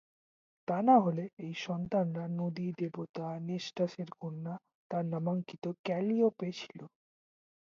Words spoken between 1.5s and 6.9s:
সন্তানরা নদী-দেবতা নেসটাসের কন্যা, তার নামাঙ্কিত ক্যালিওপে ছিল।